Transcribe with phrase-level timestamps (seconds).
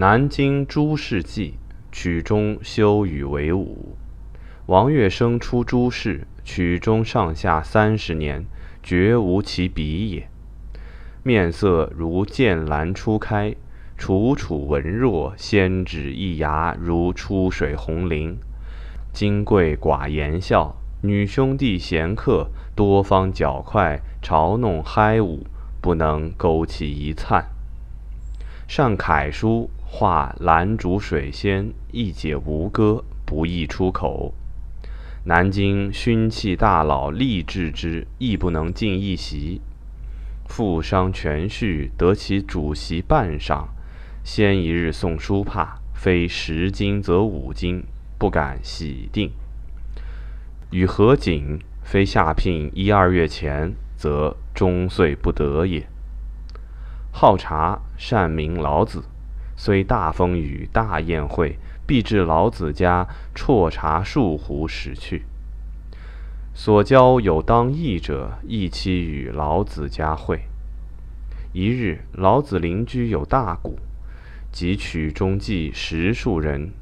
[0.00, 1.54] 南京诸事记，
[1.90, 3.96] 曲中修与为武。
[4.66, 8.44] 王月生出诸事，曲中上下三十年，
[8.80, 10.28] 绝无其比也。
[11.24, 13.56] 面色如剑兰初开，
[13.96, 18.38] 楚楚文弱，先指一牙如出水红菱。
[19.12, 25.44] 金贵寡言笑，女兄弟闲客多方脚快，嘲弄嗨舞，
[25.80, 27.46] 不能勾起一灿。
[28.68, 34.34] 上楷书画兰竹水仙，一解吴歌，不易出口。
[35.24, 39.62] 南京勋气大佬立志之，亦不能进一席。
[40.46, 43.70] 富商全序得其主席半赏，
[44.22, 47.82] 先一日送书帕，非十金则五金，
[48.18, 49.32] 不敢喜定。
[50.70, 55.88] 与何景非下聘一二月前，则终岁不得也。
[57.10, 59.02] 好茶，善名老子，
[59.58, 61.58] 虽大风雨大宴会。
[61.88, 65.22] 必至老子家啜茶数壶，始去。
[66.52, 70.42] 所交有当义者，亦期与老子家会。
[71.54, 73.78] 一日，老子邻居有大鼓，
[74.52, 76.72] 即曲中计十数人，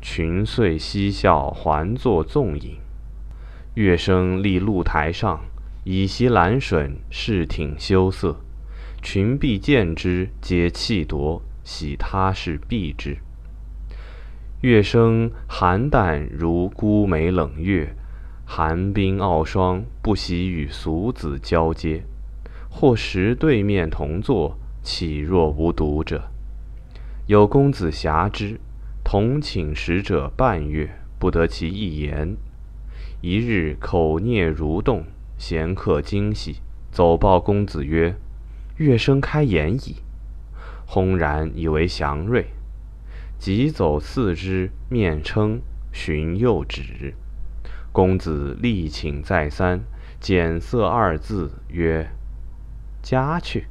[0.00, 2.76] 群遂嬉笑，环坐纵饮。
[3.74, 5.40] 乐声立露台上，
[5.82, 8.36] 以席兰笋，视挺羞涩。
[9.02, 13.18] 群婢见之，皆气夺，喜他事避之。
[14.60, 17.94] 乐声寒淡如孤梅冷月，
[18.44, 22.02] 寒冰傲霜，不喜与俗子交接。
[22.68, 26.30] 或时对面同坐，岂若无睹者？
[27.26, 28.60] 有公子遐之，
[29.02, 30.88] 同寝食者半月，
[31.18, 32.36] 不得其一言。
[33.20, 35.04] 一日口啮如动，
[35.36, 36.60] 闲客惊喜，
[36.92, 38.14] 走报公子曰
[38.78, 39.96] ：“乐声开言矣。”
[40.92, 42.46] 轰然以为祥瑞。
[43.38, 47.14] 即走四之，面称寻又止。
[47.92, 49.82] 公子力请再三，
[50.18, 52.10] 减色二字曰
[53.00, 53.68] ：“家去。”